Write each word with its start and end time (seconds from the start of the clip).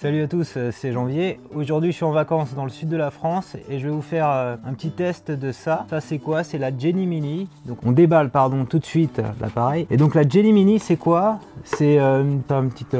Salut 0.00 0.22
à 0.22 0.28
tous, 0.28 0.54
euh, 0.56 0.70
c'est 0.72 0.92
Janvier. 0.92 1.38
Aujourd'hui, 1.54 1.90
je 1.90 1.96
suis 1.96 2.06
en 2.06 2.10
vacances 2.10 2.54
dans 2.54 2.64
le 2.64 2.70
sud 2.70 2.88
de 2.88 2.96
la 2.96 3.10
France 3.10 3.54
et 3.68 3.78
je 3.78 3.86
vais 3.86 3.92
vous 3.92 4.00
faire 4.00 4.30
euh, 4.30 4.56
un 4.64 4.72
petit 4.72 4.92
test 4.92 5.30
de 5.30 5.52
ça. 5.52 5.84
Ça, 5.90 6.00
c'est 6.00 6.16
quoi? 6.16 6.42
C'est 6.42 6.56
la 6.56 6.70
Jenny 6.74 7.04
Mini. 7.04 7.48
Donc, 7.66 7.80
on 7.84 7.92
déballe, 7.92 8.30
pardon, 8.30 8.64
tout 8.64 8.78
de 8.78 8.86
suite 8.86 9.20
l'appareil. 9.42 9.86
Et 9.90 9.98
donc, 9.98 10.14
la 10.14 10.26
Jenny 10.26 10.54
Mini, 10.54 10.78
c'est 10.78 10.96
quoi? 10.96 11.38
C'est 11.64 11.98
euh, 11.98 12.22
une 12.22 12.70
petite 12.70 12.96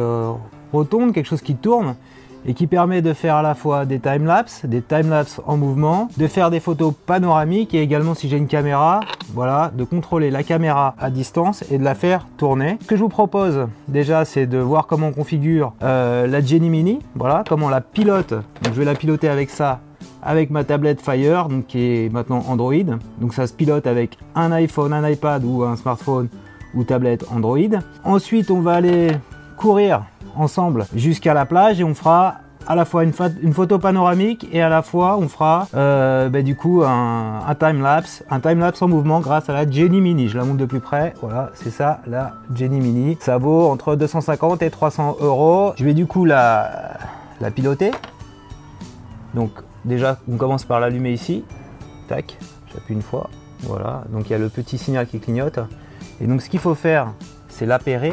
rotonde, 0.75 1.15
quelque 1.15 1.25
chose 1.25 1.41
qui 1.41 1.55
tourne 1.55 1.97
et 2.47 2.55
qui 2.55 2.67
permet 2.67 3.03
de 3.03 3.13
faire 3.13 3.37
à 3.37 3.43
la 3.43 3.55
fois 3.55 3.85
des 3.85 3.99
time-lapse, 3.99 4.65
des 4.65 4.83
time-lapse 4.83 5.41
en 5.47 5.57
mouvement, 5.57 6.09
de 6.17 6.27
faire 6.27 6.51
des 6.51 6.61
photos 6.61 6.95
panoramiques 7.07 7.75
et 7.75 7.83
également 7.83 8.15
si 8.15 8.29
j'ai 8.29 8.37
une 8.37 8.47
caméra, 8.47 9.01
voilà, 9.33 9.71
de 9.75 9.85
contrôler 9.85 10.31
la 10.31 10.43
caméra 10.43 10.95
à 10.99 11.11
distance 11.11 11.65
et 11.71 11.79
de 11.79 11.85
la 11.85 11.95
faire 11.95 12.27
tourner. 12.37 12.79
Ce 12.81 12.87
que 12.87 12.97
je 12.97 13.03
vous 13.03 13.09
propose 13.09 13.67
déjà 13.89 14.25
c'est 14.25 14.47
de 14.47 14.59
voir 14.59 14.87
comment 14.87 15.09
on 15.09 15.13
configure 15.13 15.73
euh, 15.83 16.27
la 16.27 16.41
Jenny 16.41 16.71
Mini, 16.71 17.01
voilà, 17.15 17.45
comment 17.49 17.67
on 17.67 17.71
la 17.71 17.81
pilote. 17.81 18.33
Donc 18.33 18.75
je 18.75 18.79
vais 18.79 18.85
la 18.85 18.95
piloter 18.95 19.29
avec 19.29 19.51
ça 19.51 19.81
avec 20.23 20.51
ma 20.51 20.65
tablette 20.65 21.01
Fire, 21.01 21.49
donc 21.49 21.67
qui 21.67 21.79
est 21.79 22.13
maintenant 22.13 22.45
Android. 22.49 22.75
Donc 23.21 23.35
ça 23.35 23.47
se 23.47 23.53
pilote 23.53 23.87
avec 23.87 24.19
un 24.35 24.53
iPhone, 24.53 24.93
un 24.93 25.09
iPad 25.09 25.45
ou 25.45 25.65
un 25.65 25.77
smartphone 25.77 26.29
ou 26.75 26.85
tablette 26.85 27.25
Android. 27.35 27.81
Ensuite, 28.05 28.51
on 28.51 28.61
va 28.61 28.75
aller 28.75 29.09
courir 29.57 30.03
ensemble 30.37 30.87
jusqu'à 30.95 31.35
la 31.35 31.47
plage 31.47 31.81
et 31.81 31.85
on 31.85 31.95
fera 31.95 32.37
à 32.67 32.75
la 32.75 32.85
fois 32.85 33.05
une, 33.05 33.13
photo 33.13 33.79
panoramique 33.79 34.47
et 34.53 34.63
à 34.63 34.69
la 34.69 34.83
fois 34.83 35.17
on 35.19 35.29
fera 35.29 35.67
euh, 35.75 36.29
ben, 36.29 36.45
du 36.45 36.55
coup 36.55 36.83
un, 36.85 37.55
time 37.59 37.83
lapse, 37.83 38.23
un 38.31 38.41
time 38.41 38.61
lapse 38.61 38.81
en 38.83 38.89
mouvement 38.89 39.21
grâce 39.21 39.49
à 39.49 39.55
la 39.55 39.69
Jenny 39.69 40.01
Mini. 40.01 40.29
Je 40.29 40.39
la 40.39 40.45
montre 40.45 40.59
de 40.59 40.67
plus 40.67 40.81
près. 40.81 41.15
Voilà, 41.21 41.51
c'est 41.55 41.71
ça 41.71 42.01
la 42.07 42.35
Jenny 42.55 42.81
Mini. 42.81 43.17
Ça 43.21 43.39
vaut 43.39 43.69
entre 43.69 43.97
250 43.97 44.63
et 44.63 44.71
300 44.71 45.17
euros. 45.21 45.73
Je 45.77 45.85
vais 45.85 45.95
du 45.95 46.07
coup 46.07 46.25
la, 46.25 46.99
piloter. 47.55 47.91
Donc 49.35 49.51
déjà 49.85 50.19
on 50.31 50.37
commence 50.37 50.65
par 50.65 50.81
l'allumer 50.81 51.13
ici. 51.13 51.45
Tac, 52.09 52.39
j'appuie 52.73 52.95
une 52.95 53.03
fois. 53.03 53.31
Voilà, 53.63 54.05
donc 54.11 54.29
il 54.29 54.33
y 54.33 54.37
a 54.37 54.39
le 54.39 54.49
petit 54.49 54.79
signal 54.79 55.07
qui 55.07 55.19
clignote. 55.19 55.59
Et 56.21 56.27
donc 56.27 56.43
ce 56.43 56.49
qu'il 56.49 56.61
faut 56.61 56.75
faire, 56.75 57.13
c'est 57.49 57.67
l'appairer 57.67 58.13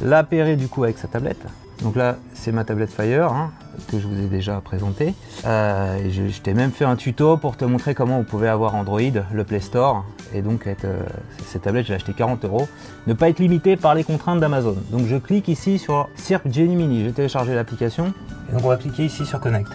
l'appairer 0.00 0.56
du 0.56 0.68
coup 0.68 0.84
avec 0.84 0.98
sa 0.98 1.08
tablette. 1.08 1.44
Donc 1.82 1.94
là, 1.94 2.16
c'est 2.34 2.50
ma 2.50 2.64
tablette 2.64 2.90
Fire 2.90 3.32
hein, 3.32 3.52
que 3.88 4.00
je 4.00 4.06
vous 4.06 4.18
ai 4.20 4.26
déjà 4.26 4.60
présenté. 4.60 5.14
Euh, 5.46 5.98
je, 6.10 6.40
t'ai 6.40 6.52
même 6.52 6.72
fait 6.72 6.84
un 6.84 6.96
tuto 6.96 7.36
pour 7.36 7.56
te 7.56 7.64
montrer 7.64 7.94
comment 7.94 8.18
on 8.18 8.24
pouvait 8.24 8.48
avoir 8.48 8.74
Android, 8.74 9.00
le 9.32 9.44
Play 9.44 9.60
Store, 9.60 10.04
et 10.34 10.42
donc 10.42 10.66
être, 10.66 10.86
euh, 10.86 11.04
cette 11.46 11.62
tablette, 11.62 11.86
j'ai 11.86 11.94
acheté 11.94 12.12
40 12.12 12.44
euros. 12.44 12.68
Ne 13.06 13.14
pas 13.14 13.28
être 13.28 13.38
limité 13.38 13.76
par 13.76 13.94
les 13.94 14.02
contraintes 14.02 14.40
d'Amazon. 14.40 14.76
Donc 14.90 15.06
je 15.06 15.16
clique 15.16 15.46
ici 15.46 15.78
sur 15.78 16.08
Cirque 16.16 16.50
Genie 16.50 16.74
Mini. 16.74 17.04
J'ai 17.04 17.12
téléchargé 17.12 17.54
l'application. 17.54 18.12
Et 18.48 18.52
donc 18.54 18.64
on 18.64 18.68
va 18.68 18.76
cliquer 18.76 19.04
ici 19.04 19.24
sur 19.24 19.38
Connect. 19.38 19.70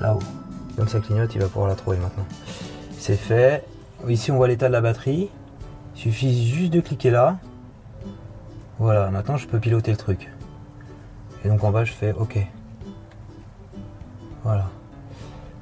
Là-haut. 0.00 0.20
Comme 0.76 0.88
ça 0.88 1.00
clignote, 1.00 1.34
il 1.34 1.40
va 1.40 1.48
pouvoir 1.48 1.68
la 1.68 1.76
trouver 1.76 1.96
maintenant. 1.96 2.24
C'est 2.98 3.16
fait. 3.16 3.64
Ici, 4.08 4.30
on 4.30 4.36
voit 4.36 4.48
l'état 4.48 4.68
de 4.68 4.72
la 4.72 4.80
batterie. 4.80 5.30
Il 5.96 6.00
suffit 6.00 6.46
juste 6.46 6.72
de 6.72 6.80
cliquer 6.80 7.10
là. 7.10 7.38
Voilà, 8.80 9.10
maintenant 9.10 9.36
je 9.36 9.46
peux 9.46 9.58
piloter 9.58 9.90
le 9.90 9.98
truc. 9.98 10.30
Et 11.44 11.48
donc 11.48 11.62
en 11.62 11.70
bas 11.70 11.84
je 11.84 11.92
fais 11.92 12.12
OK. 12.12 12.38
Voilà. 14.42 14.70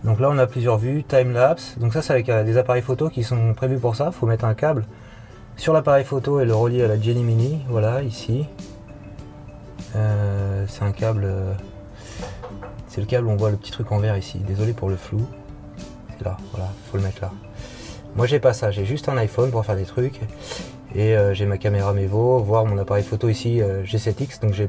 Donc 0.05 0.20
là 0.20 0.28
on 0.30 0.38
a 0.38 0.47
plusieurs 0.47 0.78
vues, 0.78 1.02
time 1.02 1.33
lapse. 1.33 1.77
Donc 1.78 1.92
ça 1.92 2.00
c'est 2.00 2.12
avec 2.12 2.28
euh, 2.28 2.44
des 2.44 2.56
appareils 2.58 2.80
photo 2.80 3.10
qui 3.10 3.25
sont 3.25 3.55
prévus 3.55 3.78
pour 3.78 3.97
ça. 3.97 4.10
Il 4.12 4.16
faut 4.16 4.27
mettre 4.27 4.44
un 4.44 4.55
câble 4.55 4.86
sur 5.56 5.72
l'appareil 5.72 6.05
photo 6.05 6.38
et 6.38 6.44
le 6.44 6.55
relier 6.55 6.84
à 6.84 6.86
la 6.86 6.98
Jenny 6.98 7.25
Mini. 7.25 7.60
Voilà, 7.69 8.02
ici. 8.02 8.47
Euh, 9.97 10.64
c'est 10.69 10.84
un 10.84 10.92
câble. 10.92 11.25
Euh, 11.25 11.53
c'est 12.86 13.00
le 13.00 13.06
câble 13.08 13.27
où 13.27 13.30
on 13.30 13.36
voit 13.36 13.50
le 13.50 13.56
petit 13.56 13.72
truc 13.72 13.91
en 13.91 13.98
vert 13.98 14.16
ici. 14.16 14.38
Désolé 14.38 14.72
pour 14.72 14.88
le 14.88 14.97
flou. 14.97 15.27
C'est 16.16 16.25
là, 16.25 16.36
voilà, 16.53 16.69
faut 16.88 16.97
le 16.97 17.03
mettre 17.03 17.20
là. 17.20 17.32
Moi 18.14 18.27
j'ai 18.27 18.38
pas 18.38 18.53
ça, 18.53 18.70
j'ai 18.70 18.84
juste 18.84 19.08
un 19.08 19.16
iPhone 19.16 19.50
pour 19.50 19.65
faire 19.65 19.76
des 19.76 19.84
trucs 19.84 20.21
et 20.94 21.16
euh, 21.16 21.34
j'ai 21.34 21.47
ma 21.47 21.59
caméra 21.59 21.93
Mevo, 21.93 22.38
voir 22.38 22.65
mon 22.65 22.78
appareil 22.78 23.04
photo 23.04 23.28
ici 23.28 23.60
euh, 23.60 23.84
G7X 23.84 24.41
donc 24.41 24.54
j'ai 24.54 24.69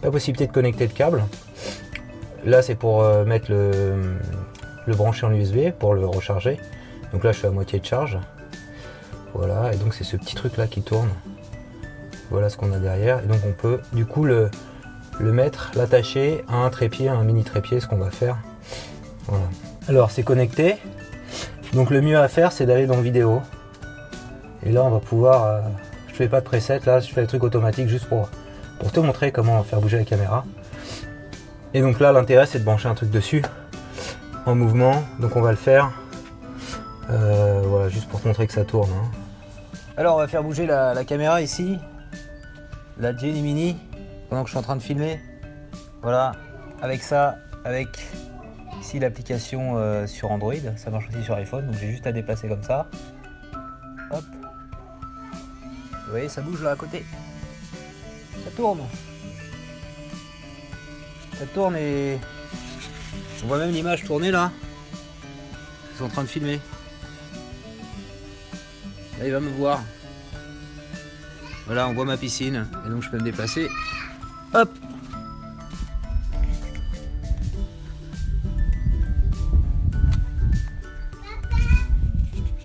pas 0.00 0.10
possibilité 0.10 0.46
de 0.46 0.52
connecter 0.52 0.86
le 0.86 0.92
câble. 0.92 1.24
Là 2.44 2.62
c'est 2.62 2.74
pour 2.74 3.02
euh, 3.02 3.24
mettre 3.24 3.50
le, 3.50 4.16
le 4.86 4.94
brancher 4.94 5.26
en 5.26 5.32
USB 5.32 5.70
pour 5.78 5.94
le 5.94 6.06
recharger. 6.06 6.58
Donc 7.12 7.24
là 7.24 7.32
je 7.32 7.38
suis 7.38 7.46
à 7.46 7.50
moitié 7.50 7.78
de 7.78 7.84
charge. 7.84 8.18
Voilà 9.34 9.72
et 9.72 9.76
donc 9.76 9.94
c'est 9.94 10.04
ce 10.04 10.16
petit 10.16 10.34
truc 10.34 10.56
là 10.56 10.66
qui 10.66 10.82
tourne. 10.82 11.10
Voilà 12.30 12.48
ce 12.48 12.56
qu'on 12.56 12.72
a 12.72 12.78
derrière 12.78 13.22
et 13.22 13.26
donc 13.26 13.40
on 13.46 13.52
peut 13.52 13.80
du 13.92 14.04
coup 14.04 14.24
le, 14.24 14.50
le 15.20 15.32
mettre, 15.32 15.70
l'attacher 15.76 16.44
à 16.48 16.56
un 16.56 16.70
trépied, 16.70 17.08
à 17.08 17.14
un 17.14 17.24
mini 17.24 17.44
trépied, 17.44 17.78
ce 17.78 17.86
qu'on 17.86 17.98
va 17.98 18.10
faire. 18.10 18.38
Voilà. 19.26 19.44
Alors 19.88 20.10
c'est 20.10 20.24
connecté. 20.24 20.76
Donc 21.72 21.90
le 21.90 22.00
mieux 22.00 22.18
à 22.18 22.26
faire 22.26 22.50
c'est 22.50 22.66
d'aller 22.66 22.86
dans 22.86 23.00
vidéo. 23.00 23.42
Et 24.64 24.72
là, 24.72 24.84
on 24.84 24.90
va 24.90 25.00
pouvoir. 25.00 25.44
Euh, 25.44 25.60
je 26.08 26.14
fais 26.14 26.28
pas 26.28 26.40
de 26.40 26.44
preset, 26.44 26.80
là, 26.84 27.00
je 27.00 27.10
fais 27.12 27.22
le 27.22 27.26
truc 27.26 27.42
automatique 27.42 27.88
juste 27.88 28.06
pour, 28.06 28.28
pour 28.78 28.92
te 28.92 29.00
montrer 29.00 29.32
comment 29.32 29.62
faire 29.62 29.80
bouger 29.80 29.98
la 29.98 30.04
caméra. 30.04 30.44
Et 31.74 31.80
donc 31.80 32.00
là, 32.00 32.12
l'intérêt, 32.12 32.46
c'est 32.46 32.58
de 32.58 32.64
brancher 32.64 32.88
un 32.88 32.94
truc 32.94 33.10
dessus 33.10 33.42
en 34.44 34.54
mouvement. 34.54 35.02
Donc 35.20 35.36
on 35.36 35.40
va 35.40 35.50
le 35.50 35.56
faire. 35.56 35.92
Euh, 37.10 37.62
voilà, 37.64 37.88
juste 37.88 38.08
pour 38.08 38.20
te 38.20 38.28
montrer 38.28 38.46
que 38.46 38.52
ça 38.52 38.64
tourne. 38.64 38.90
Hein. 38.90 39.10
Alors, 39.96 40.16
on 40.16 40.18
va 40.18 40.28
faire 40.28 40.42
bouger 40.42 40.66
la, 40.66 41.04
caméra 41.04 41.40
ici. 41.40 41.78
La 42.98 43.16
Jenny 43.16 43.40
Mini, 43.40 43.76
pendant 44.28 44.42
que 44.42 44.48
je 44.48 44.52
suis 44.52 44.58
en 44.58 44.62
train 44.62 44.76
de 44.76 44.82
filmer. 44.82 45.18
Voilà, 46.02 46.32
avec 46.82 47.02
ça, 47.02 47.36
avec 47.64 47.88
ici 48.80 48.98
l'application 48.98 49.76
euh, 49.76 50.06
sur 50.06 50.30
Android. 50.30 50.54
Ça 50.76 50.90
marche 50.90 51.08
aussi 51.08 51.22
sur 51.24 51.34
iPhone, 51.34 51.66
donc 51.66 51.76
j'ai 51.80 51.90
juste 51.90 52.06
à 52.06 52.12
déplacer 52.12 52.48
comme 52.48 52.62
ça. 52.62 52.86
Hop. 54.10 54.24
Vous 56.12 56.18
voyez, 56.18 56.28
ça 56.28 56.42
bouge 56.42 56.60
là 56.60 56.72
à 56.72 56.76
côté. 56.76 57.06
Ça 58.44 58.50
tourne. 58.54 58.80
Ça 61.38 61.46
tourne 61.54 61.74
et 61.74 62.18
on 63.42 63.46
voit 63.46 63.56
même 63.56 63.72
l'image 63.72 64.04
tourner 64.04 64.30
là. 64.30 64.52
Ils 65.90 65.96
sont 65.96 66.04
en 66.04 66.08
train 66.10 66.24
de 66.24 66.28
filmer. 66.28 66.60
Là, 69.18 69.24
il 69.24 69.32
va 69.32 69.40
me 69.40 69.48
voir. 69.52 69.82
Voilà, 71.64 71.88
on 71.88 71.94
voit 71.94 72.04
ma 72.04 72.18
piscine 72.18 72.68
et 72.84 72.90
donc 72.90 73.02
je 73.02 73.08
peux 73.08 73.16
me 73.16 73.24
déplacer. 73.24 73.70
Hop 74.52 74.68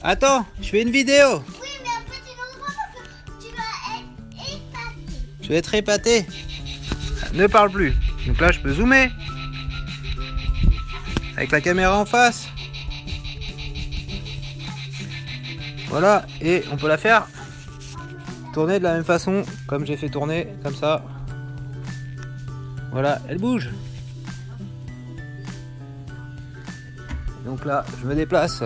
Attends, 0.04 0.46
je 0.60 0.68
fais 0.68 0.82
une 0.82 0.92
vidéo. 0.92 1.44
Je 5.48 5.54
vais 5.54 5.60
être 5.60 5.74
épaté. 5.76 6.26
Ne 7.34 7.48
parle 7.48 7.72
plus. 7.72 7.94
Donc 8.28 8.42
là, 8.42 8.52
je 8.52 8.60
peux 8.60 8.74
zoomer. 8.74 9.10
Avec 11.38 11.52
la 11.52 11.62
caméra 11.62 11.98
en 11.98 12.06
face. 12.06 12.50
Voilà. 15.88 16.26
Et 16.42 16.66
on 16.70 16.76
peut 16.76 16.90
la 16.90 16.98
faire 16.98 17.30
tourner 18.54 18.80
de 18.80 18.84
la 18.84 18.96
même 18.96 19.06
façon. 19.06 19.44
Comme 19.68 19.86
j'ai 19.86 19.96
fait 19.96 20.10
tourner. 20.10 20.50
Comme 20.64 20.76
ça. 20.76 21.06
Voilà. 22.92 23.22
Elle 23.30 23.38
bouge. 23.38 23.70
Donc 27.46 27.64
là, 27.64 27.86
je 28.02 28.06
me 28.06 28.16
déplace. 28.16 28.64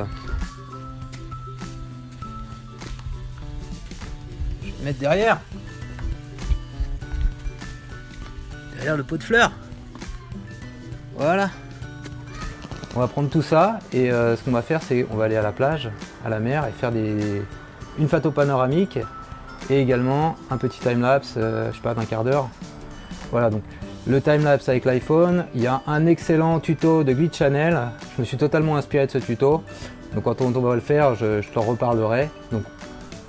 Je 4.64 4.72
vais 4.80 4.86
mettre 4.86 4.98
derrière. 4.98 5.40
Le 8.90 9.04
pot 9.04 9.18
de 9.18 9.24
fleurs. 9.24 9.52
Voilà. 11.16 11.50
On 12.96 13.00
va 13.00 13.08
prendre 13.08 13.30
tout 13.30 13.42
ça 13.42 13.80
et 13.94 14.12
euh, 14.12 14.36
ce 14.36 14.44
qu'on 14.44 14.52
va 14.52 14.62
faire 14.62 14.82
c'est 14.84 15.06
on 15.12 15.16
va 15.16 15.26
aller 15.26 15.38
à 15.38 15.42
la 15.42 15.54
plage, 15.54 15.90
à 16.26 16.30
la 16.30 16.40
mer 16.40 16.66
et 16.68 16.72
faire 16.72 16.92
des, 16.92 17.42
une 17.98 18.10
photo 18.10 18.32
panoramique 18.32 19.00
et 19.70 19.80
également 19.80 20.36
un 20.50 20.58
petit 20.58 20.80
time-lapse, 20.80 21.36
euh, 21.38 21.70
je 21.72 21.78
sais 21.78 21.82
pas, 21.82 21.94
d'un 21.94 22.04
quart 22.04 22.26
d'heure. 22.26 22.50
Voilà 23.32 23.50
donc 23.50 23.64
le 24.08 24.20
time-lapse 24.20 24.68
avec 24.68 24.84
l'iPhone, 24.84 25.46
il 25.56 25.62
y 25.62 25.68
a 25.68 25.82
un 25.88 26.06
excellent 26.06 26.60
tuto 26.60 27.04
de 27.04 27.14
Glitch 27.14 27.38
Channel, 27.38 27.80
je 28.16 28.22
me 28.22 28.26
suis 28.26 28.38
totalement 28.38 28.76
inspiré 28.76 29.06
de 29.06 29.12
ce 29.12 29.20
tuto. 29.20 29.64
Donc 30.14 30.26
quand 30.26 30.42
on, 30.42 30.50
va 30.50 30.76
le 30.76 30.82
faire, 30.82 31.16
je, 31.16 31.42
je 31.42 31.50
t'en 31.50 31.62
reparlerai. 31.62 32.30
Donc 32.52 32.64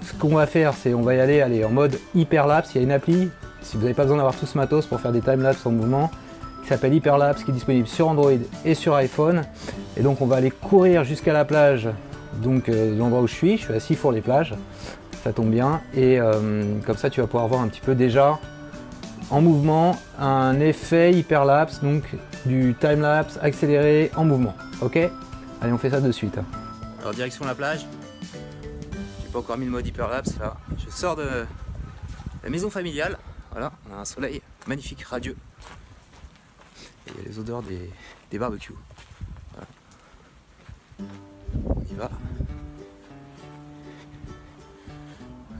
ce 0.01 0.13
qu'on 0.15 0.35
va 0.35 0.47
faire 0.47 0.73
c'est 0.75 0.93
on 0.93 1.03
va 1.03 1.15
y 1.15 1.21
aller, 1.21 1.41
aller 1.41 1.65
en 1.65 1.71
mode 1.71 2.01
hyperlapse, 2.17 2.75
il 2.75 2.79
y 2.79 2.81
a 2.81 2.85
une 2.85 2.93
appli 2.93 3.31
si 3.63 3.77
vous 3.77 3.83
n'avez 3.83 3.95
pas 3.95 4.03
besoin 4.03 4.17
d'avoir 4.17 4.37
tout 4.37 4.47
ce 4.47 4.57
matos 4.59 4.87
pour 4.87 5.01
faire 5.01 5.13
des 5.13 5.21
timelapse 5.21 5.65
en 5.67 5.71
mouvement, 5.71 6.11
qui 6.63 6.69
s'appelle 6.69 6.95
Hyperlapse, 6.95 7.45
qui 7.45 7.51
est 7.51 7.55
disponible 7.55 7.89
sur 7.89 8.09
Android 8.09 8.33
et 8.65 8.75
sur 8.75 8.95
iPhone. 8.95 9.43
Et 9.97 10.03
donc 10.03 10.21
on 10.21 10.27
va 10.27 10.37
aller 10.37 10.51
courir 10.51 11.05
jusqu'à 11.05 11.33
la 11.33 11.45
plage, 11.45 11.89
donc 12.43 12.69
euh, 12.69 12.97
l'endroit 12.97 13.21
où 13.23 13.27
je 13.27 13.35
suis, 13.35 13.57
je 13.59 13.65
suis 13.65 13.75
assis 13.75 13.95
pour 13.97 14.13
les 14.13 14.21
plages, 14.21 14.55
ça 15.25 15.33
tombe 15.33 15.51
bien. 15.51 15.81
Et 15.95 16.21
euh, 16.21 16.63
comme 16.87 16.97
ça 16.97 17.11
tu 17.11 17.21
vas 17.21 17.27
pouvoir 17.27 17.49
voir 17.49 17.61
un 17.63 17.69
petit 17.69 17.81
peu 17.81 17.95
déjà 17.95 18.39
en 19.31 19.41
mouvement, 19.41 19.99
un 20.19 20.61
effet 20.61 21.13
hyperlapse, 21.13 21.81
donc 21.81 22.05
du 22.45 22.75
time-lapse 22.79 23.39
accéléré 23.41 24.11
en 24.17 24.25
mouvement. 24.25 24.55
Ok? 24.83 24.99
Allez, 25.61 25.73
on 25.73 25.79
fait 25.79 25.91
ça 25.91 26.01
de 26.01 26.13
suite. 26.13 26.39
Alors, 27.01 27.15
direction 27.15 27.45
la 27.45 27.55
plage. 27.55 27.87
J'ai 29.23 29.33
pas 29.33 29.39
encore 29.39 29.57
mis 29.57 29.65
le 29.65 29.71
mode 29.71 29.87
hyperlapse 29.87 30.39
là. 30.39 30.57
Je 30.77 30.91
sors 30.91 31.17
de 31.17 31.47
la 32.45 32.51
maison 32.51 32.69
familiale. 32.69 33.17
Voilà, 33.53 33.71
on 33.87 33.93
a 33.93 33.99
un 33.99 34.05
soleil 34.07 34.41
magnifique, 34.67 35.03
radieux. 35.03 35.37
Et 37.07 37.11
il 37.11 37.17
y 37.19 37.21
a 37.21 37.29
les 37.29 37.39
odeurs 37.39 37.63
des, 37.63 37.91
des 38.31 38.39
barbecues. 38.39 38.73
On 40.99 41.83
y 41.83 41.95
va. 41.95 42.11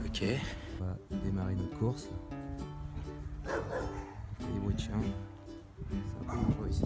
Ok. 0.05 0.23
On 0.81 0.85
va 0.85 0.97
démarrer 1.23 1.53
notre 1.53 1.77
course. 1.77 2.07
Il 3.45 3.49
y 3.49 3.51
a 3.51 4.53
des 4.53 4.59
bruits 4.59 4.75
de 4.75 4.79
chiens. 4.79 4.99
Peu 5.87 6.25
dangereux 6.25 6.69
ici. 6.69 6.85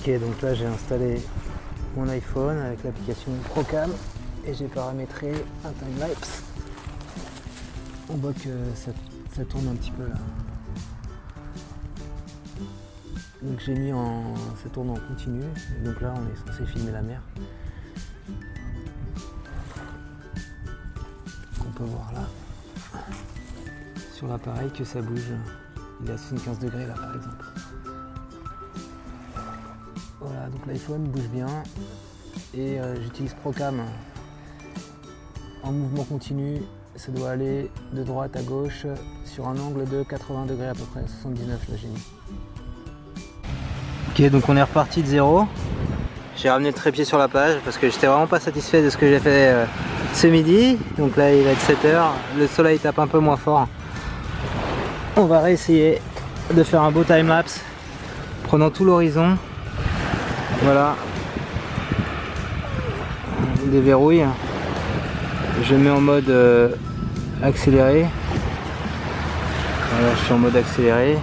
Ok, 0.00 0.18
donc 0.18 0.40
là 0.40 0.54
j'ai 0.54 0.64
installé 0.64 1.20
mon 1.94 2.08
iPhone 2.08 2.56
avec 2.56 2.82
l'application 2.84 3.32
Procam 3.50 3.90
et 4.46 4.54
j'ai 4.54 4.64
paramétré 4.64 5.30
un 5.62 5.72
timelapse. 5.72 6.42
On 8.08 8.14
voit 8.14 8.32
que 8.32 8.48
ça, 8.74 8.92
ça 9.36 9.44
tourne 9.44 9.68
un 9.68 9.74
petit 9.74 9.90
peu 9.90 10.04
là. 10.04 10.14
Donc 13.42 13.60
j'ai 13.60 13.74
mis 13.74 13.92
en. 13.92 14.34
ça 14.62 14.70
tourne 14.72 14.88
en 14.88 14.94
continu. 14.94 15.42
Donc 15.84 16.00
là 16.00 16.14
on 16.16 16.32
est 16.32 16.50
censé 16.50 16.64
filmer 16.64 16.92
la 16.92 17.02
mer. 17.02 17.20
On 21.60 21.70
peut 21.72 21.84
voir 21.84 22.10
là 22.14 22.26
sur 24.14 24.28
l'appareil 24.28 24.70
que 24.70 24.84
ça 24.84 25.02
bouge. 25.02 25.32
Il 26.02 26.08
est 26.08 26.14
à 26.14 26.16
75 26.16 26.58
degrés 26.58 26.86
là 26.86 26.94
par 26.94 27.14
exemple. 27.14 27.59
Voilà, 30.20 30.48
donc 30.50 30.66
l'iPhone 30.66 31.04
bouge 31.04 31.28
bien 31.32 31.46
et 32.54 32.78
euh, 32.78 32.94
j'utilise 33.02 33.34
Procam 33.40 33.80
en 35.62 35.72
mouvement 35.72 36.04
continu. 36.04 36.60
Ça 36.96 37.10
doit 37.10 37.30
aller 37.30 37.70
de 37.94 38.02
droite 38.02 38.36
à 38.36 38.42
gauche 38.42 38.84
sur 39.24 39.48
un 39.48 39.56
angle 39.58 39.88
de 39.88 40.02
80 40.02 40.46
degrés 40.46 40.68
à 40.68 40.74
peu 40.74 40.84
près, 40.84 41.00
79 41.06 41.68
là 41.68 41.76
j'ai. 41.80 41.88
Ok, 44.26 44.30
donc 44.30 44.46
on 44.48 44.56
est 44.56 44.62
reparti 44.62 45.00
de 45.02 45.06
zéro. 45.06 45.46
J'ai 46.36 46.50
ramené 46.50 46.68
le 46.68 46.74
trépied 46.74 47.06
sur 47.06 47.16
la 47.16 47.28
plage 47.28 47.58
parce 47.64 47.78
que 47.78 47.88
j'étais 47.88 48.06
vraiment 48.06 48.26
pas 48.26 48.40
satisfait 48.40 48.82
de 48.82 48.90
ce 48.90 48.98
que 48.98 49.08
j'ai 49.08 49.20
fait 49.20 49.48
euh, 49.52 49.64
ce 50.12 50.26
midi. 50.26 50.76
Donc 50.98 51.16
là 51.16 51.32
il 51.32 51.44
va 51.44 51.52
être 51.52 51.66
7h, 51.66 52.08
le 52.38 52.46
soleil 52.46 52.78
tape 52.78 52.98
un 52.98 53.06
peu 53.06 53.20
moins 53.20 53.38
fort. 53.38 53.68
On 55.16 55.24
va 55.24 55.40
réessayer 55.40 56.02
de 56.54 56.62
faire 56.62 56.82
un 56.82 56.90
beau 56.90 57.04
time-lapse 57.04 57.62
prenant 58.42 58.70
tout 58.70 58.84
l'horizon. 58.84 59.38
Voilà. 60.62 60.94
On 63.62 63.66
déverrouille. 63.68 64.24
Je 65.62 65.74
mets 65.74 65.90
en 65.90 66.00
mode 66.00 66.28
euh, 66.28 66.68
accéléré. 67.42 68.06
Voilà, 69.90 70.14
je 70.14 70.24
suis 70.24 70.32
en 70.32 70.38
mode 70.38 70.56
accéléré. 70.56 71.16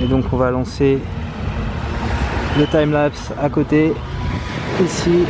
Et 0.00 0.06
donc 0.06 0.24
on 0.32 0.36
va 0.36 0.50
lancer 0.50 0.98
le 2.58 2.66
timelapse 2.66 3.32
à 3.40 3.48
côté, 3.48 3.92
ici, 4.82 5.24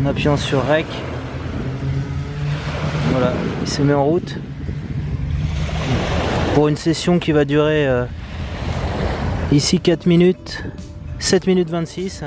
en 0.00 0.06
appuyant 0.06 0.36
sur 0.36 0.64
REC. 0.66 0.86
Voilà, 3.10 3.32
il 3.60 3.68
se 3.68 3.82
met 3.82 3.94
en 3.94 4.04
route. 4.04 4.38
Pour 6.54 6.68
une 6.68 6.76
session 6.76 7.18
qui 7.18 7.32
va 7.32 7.44
durer 7.44 7.86
euh, 7.86 8.04
ici 9.54 9.80
4 9.80 10.06
minutes, 10.06 10.64
7 11.18 11.46
minutes 11.46 11.70
26. 11.70 12.24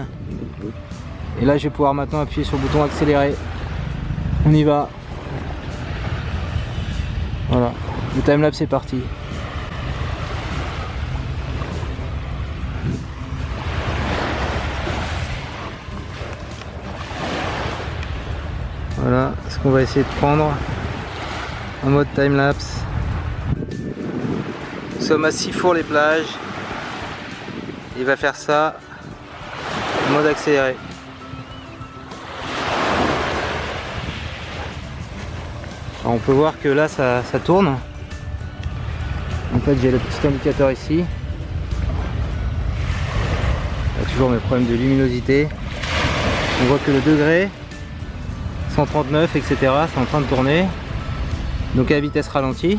Et 1.42 1.45
là 1.45 1.57
je 1.57 1.63
vais 1.63 1.69
pouvoir 1.69 1.94
maintenant 1.94 2.22
appuyer 2.22 2.44
sur 2.44 2.57
le 2.57 2.63
bouton 2.63 2.83
accélérer. 2.83 3.36
On 4.45 4.54
y 4.54 4.63
va. 4.63 4.89
Voilà, 7.50 7.72
le 8.16 8.22
timelapse 8.22 8.62
est 8.62 8.68
parti. 8.68 9.01
Voilà 18.98 19.33
ce 19.50 19.60
qu'on 19.60 19.69
va 19.69 19.83
essayer 19.83 20.01
de 20.01 20.19
prendre 20.19 20.51
en 21.86 21.89
mode 21.89 22.07
time-lapse. 22.16 22.81
Nous 24.95 25.06
sommes 25.06 25.25
à 25.25 25.31
Sifour 25.31 25.75
les 25.75 25.83
plages. 25.83 26.25
Il 27.97 28.06
va 28.06 28.15
faire 28.15 28.36
ça 28.36 28.77
en 30.07 30.13
mode 30.13 30.25
accéléré. 30.27 30.75
On 36.03 36.18
peut 36.18 36.33
voir 36.33 36.59
que 36.62 36.69
là 36.69 36.88
ça, 36.88 37.24
ça 37.24 37.39
tourne. 37.39 37.77
En 39.56 39.59
fait 39.59 39.75
j'ai 39.81 39.92
le 39.92 39.97
petit 39.97 40.27
indicateur 40.27 40.71
ici. 40.71 41.03
A 44.01 44.12
toujours 44.12 44.30
mes 44.30 44.38
problèmes 44.38 44.68
de 44.68 44.75
luminosité. 44.75 45.48
On 46.62 46.65
voit 46.65 46.80
que 46.80 46.91
le 46.91 47.01
degré 47.01 47.50
139 48.75 49.33
etc 49.38 49.57
c'est 49.62 50.00
en 50.01 50.06
train 50.06 50.19
de 50.19 50.25
tourner 50.25 50.65
donc 51.75 51.91
à 51.91 52.00
vitesse 52.00 52.27
ralentie 52.27 52.77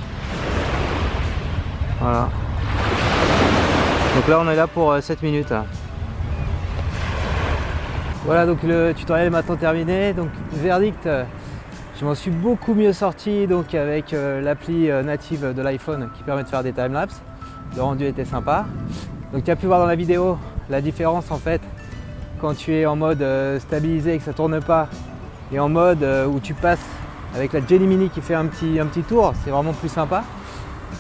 voilà 2.01 2.29
donc 4.17 4.27
là 4.29 4.41
on 4.41 4.51
est 4.51 4.57
là 4.57 4.67
pour 4.67 4.97
7 5.01 5.19
euh, 5.23 5.27
minutes 5.27 5.55
voilà 8.25 8.47
donc 8.47 8.63
le 8.65 8.93
tutoriel 8.95 9.29
est 9.29 9.31
maintenant 9.31 9.57
terminé 9.57 10.13
donc 10.13 10.31
verdict 10.55 11.09
je 12.01 12.05
m'en 12.05 12.17
suis 12.17 12.33
beaucoup 12.33 12.75
mieux 12.75 12.93
sorti 12.93 13.47
donc 13.47 13.75
avec 13.75 14.15
euh, 14.15 14.41
l'appli 14.41 14.91
euh, 14.91 15.05
native 15.05 15.55
de 15.55 15.63
l'iPhone 15.63 16.09
qui 16.17 16.25
permet 16.25 16.43
de 16.43 16.49
faire 16.49 16.65
des 16.65 16.73
timelapses 16.73 17.23
le 17.77 17.83
rendu 17.83 18.07
était 18.07 18.25
sympa 18.25 18.65
donc 19.33 19.45
tu 19.45 19.51
as 19.51 19.57
pu 19.57 19.67
voir 19.67 19.79
dans 19.79 19.87
la 19.87 19.97
vidéo 19.97 20.39
la 20.71 20.81
différence 20.81 21.31
en 21.31 21.39
fait 21.39 21.61
quand 22.41 22.57
tu 22.57 22.73
es 22.75 22.87
en 22.87 22.97
mode 22.97 23.25
stabilisé 23.61 24.15
et 24.15 24.19
que 24.19 24.25
ça 24.25 24.33
tourne 24.33 24.61
pas 24.61 24.89
et 25.53 25.59
en 25.61 25.69
mode 25.69 26.03
euh, 26.03 26.27
où 26.27 26.41
tu 26.41 26.55
passes 26.55 26.85
avec 27.35 27.53
la 27.53 27.61
Jelly 27.65 27.87
Mini 27.87 28.09
qui 28.09 28.21
fait 28.21 28.35
un 28.35 28.47
petit, 28.47 28.81
un 28.81 28.87
petit 28.87 29.03
tour, 29.03 29.33
c'est 29.45 29.51
vraiment 29.51 29.73
plus 29.73 29.89
sympa. 29.89 30.25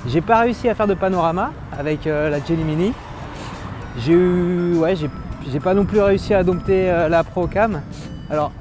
J'ai 0.06 0.20
pas 0.20 0.40
réussi 0.40 0.68
à 0.68 0.74
faire 0.74 0.86
de 0.86 0.94
panorama 0.94 1.52
avec 1.76 2.06
euh, 2.06 2.30
la 2.30 2.44
Jelly 2.44 2.62
Mini. 2.62 2.92
J'ai 3.98 4.12
eu, 4.12 4.74
ouais, 4.76 4.94
j'ai 4.94 5.60
pas 5.60 5.74
non 5.74 5.84
plus 5.84 6.00
réussi 6.00 6.34
à 6.34 6.42
dompter 6.42 6.90
euh, 6.90 7.08
la 7.08 7.24
Procam. 7.24 7.80
Alors, 8.30 8.52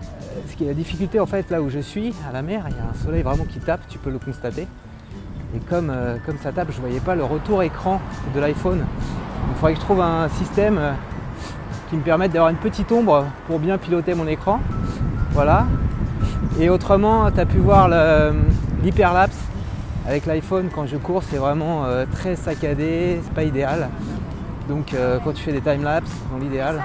ce 0.50 0.56
qui 0.56 0.64
est 0.64 0.68
la 0.68 0.74
difficulté 0.74 1.20
en 1.20 1.26
fait 1.26 1.50
là 1.50 1.62
où 1.62 1.70
je 1.70 1.80
suis, 1.80 2.14
à 2.28 2.34
la 2.34 2.42
mer, 2.42 2.66
il 2.70 2.76
y 2.76 2.80
a 2.80 2.84
un 2.84 3.04
soleil 3.04 3.22
vraiment 3.22 3.46
qui 3.46 3.60
tape, 3.60 3.82
tu 3.90 3.98
peux 3.98 4.10
le 4.10 4.20
constater. 4.20 4.68
Et 5.56 5.60
comme, 5.70 5.94
comme 6.26 6.38
ça 6.38 6.52
tape, 6.52 6.70
je 6.72 6.80
voyais 6.80 7.00
pas 7.00 7.16
le 7.16 7.24
retour 7.24 7.64
écran 7.64 8.02
de 8.34 8.40
l'iPhone. 8.40 8.86
Il 9.50 9.56
faudrait 9.56 9.74
que 9.74 9.80
je 9.80 9.86
trouve 9.86 10.02
un 10.02 10.28
système 10.30 10.80
qui 11.90 11.96
me 11.96 12.02
permette 12.02 12.32
d'avoir 12.32 12.50
une 12.50 12.58
petite 12.58 12.92
ombre 12.92 13.26
pour 13.48 13.60
bien 13.60 13.78
piloter 13.78 14.14
mon 14.16 14.28
écran. 14.28 14.60
Voilà. 15.32 15.66
Et 16.60 16.70
autrement, 16.70 17.32
tu 17.32 17.40
as 17.40 17.46
pu 17.46 17.58
voir 17.58 17.90
l'hyperlapse 18.84 19.38
avec 20.08 20.26
l'iPhone 20.26 20.70
quand 20.74 20.86
je 20.86 20.98
cours, 20.98 21.24
c'est 21.24 21.38
vraiment 21.38 21.86
euh, 21.86 22.06
très 22.12 22.36
saccadé, 22.36 23.20
c'est 23.24 23.34
pas 23.34 23.44
idéal. 23.44 23.90
Donc 24.68 24.94
euh, 24.94 25.20
quand 25.24 25.34
tu 25.34 25.44
fais 25.44 25.52
des 25.52 25.62
timelapses, 25.62 26.12
dans 26.32 26.38
l'idéal, 26.38 26.82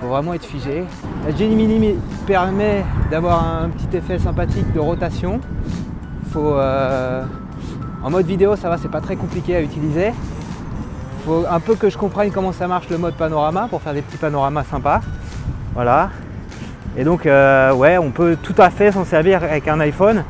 faut 0.00 0.08
vraiment 0.08 0.34
être 0.34 0.44
figé. 0.44 0.84
La 1.24 1.34
Genie 1.34 1.66
Mini 1.66 1.94
permet 2.26 2.84
d'avoir 3.10 3.44
un 3.44 3.68
petit 3.68 3.96
effet 3.96 4.18
sympathique 4.18 4.72
de 4.72 4.80
rotation. 4.80 5.40
Faut, 6.32 6.54
euh, 6.54 7.22
en 8.02 8.10
mode 8.10 8.26
vidéo, 8.26 8.56
ça 8.56 8.68
va, 8.68 8.76
c'est 8.76 8.90
pas 8.90 9.00
très 9.00 9.16
compliqué 9.16 9.56
à 9.56 9.62
utiliser. 9.62 10.12
Faut 11.24 11.44
un 11.48 11.60
peu 11.60 11.76
que 11.76 11.88
je 11.88 11.96
comprenne 11.96 12.30
comment 12.30 12.52
ça 12.52 12.66
marche 12.66 12.88
le 12.90 12.98
mode 12.98 13.14
panorama 13.14 13.68
pour 13.70 13.82
faire 13.82 13.94
des 13.94 14.02
petits 14.02 14.18
panoramas 14.18 14.64
sympas. 14.64 15.00
Voilà. 15.74 16.10
Et 16.96 17.04
donc, 17.04 17.26
euh, 17.26 17.72
ouais, 17.72 17.98
on 17.98 18.10
peut 18.10 18.36
tout 18.42 18.54
à 18.58 18.70
fait 18.70 18.92
s'en 18.92 19.04
servir 19.04 19.42
avec 19.44 19.68
un 19.68 19.78
iPhone. 19.80 20.24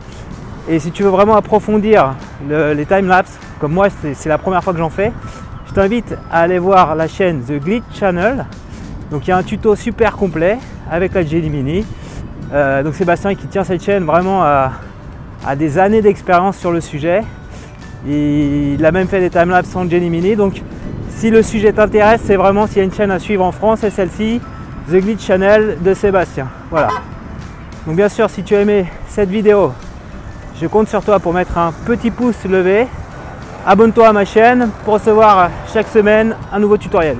Et 0.68 0.78
si 0.78 0.90
tu 0.90 1.04
veux 1.04 1.10
vraiment 1.10 1.36
approfondir 1.36 2.14
les 2.48 2.86
time-lapse, 2.86 3.38
comme 3.60 3.72
moi, 3.72 3.86
c'est 3.88 4.28
la 4.28 4.36
première 4.36 4.64
fois 4.64 4.72
que 4.72 4.80
j'en 4.80 4.90
fais, 4.90 5.12
je 5.66 5.72
t'invite 5.72 6.16
à 6.30 6.40
aller 6.40 6.58
voir 6.58 6.94
la 6.94 7.08
chaîne 7.08 7.42
The 7.42 7.62
Glitch 7.62 7.84
Channel. 7.94 8.46
Donc, 9.10 9.26
il 9.26 9.30
y 9.30 9.32
a 9.32 9.36
un 9.36 9.42
tuto 9.42 9.76
super 9.76 10.16
complet 10.16 10.58
avec 10.90 11.14
la 11.14 11.24
Jelly 11.24 11.50
Mini. 11.50 11.84
Euh, 12.52 12.82
donc, 12.82 12.94
Sébastien 12.94 13.34
qui 13.34 13.46
tient 13.46 13.64
cette 13.64 13.82
chaîne 13.82 14.04
vraiment 14.04 14.42
à, 14.42 14.72
des 15.56 15.78
années 15.78 16.02
d'expérience 16.02 16.56
sur 16.56 16.72
le 16.72 16.80
sujet. 16.80 17.22
Il 18.06 18.84
a 18.84 18.92
même 18.92 19.08
fait 19.08 19.20
des 19.20 19.30
timelapses 19.30 19.74
en 19.74 19.84
Mini. 19.84 20.36
Donc 20.36 20.62
si 21.10 21.30
le 21.30 21.42
sujet 21.42 21.72
t'intéresse, 21.72 22.20
c'est 22.24 22.36
vraiment 22.36 22.66
s'il 22.66 22.78
y 22.78 22.80
a 22.80 22.84
une 22.84 22.92
chaîne 22.92 23.10
à 23.10 23.18
suivre 23.18 23.44
en 23.44 23.52
France, 23.52 23.78
c'est 23.80 23.90
celle-ci, 23.90 24.40
The 24.88 24.96
Glitch 24.96 25.24
Channel 25.24 25.78
de 25.80 25.94
Sébastien. 25.94 26.48
Voilà. 26.70 26.88
Donc 27.86 27.96
bien 27.96 28.08
sûr, 28.08 28.28
si 28.28 28.42
tu 28.42 28.54
as 28.54 28.60
aimé 28.60 28.86
cette 29.08 29.30
vidéo, 29.30 29.72
je 30.60 30.66
compte 30.66 30.88
sur 30.88 31.02
toi 31.02 31.18
pour 31.18 31.32
mettre 31.32 31.56
un 31.58 31.72
petit 31.86 32.10
pouce 32.10 32.44
levé. 32.44 32.86
Abonne-toi 33.68 34.06
à 34.06 34.12
ma 34.12 34.24
chaîne 34.24 34.70
pour 34.84 34.94
recevoir 34.94 35.50
chaque 35.72 35.88
semaine 35.88 36.36
un 36.52 36.60
nouveau 36.60 36.76
tutoriel. 36.76 37.16